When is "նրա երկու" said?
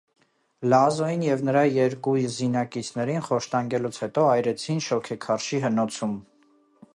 1.49-2.13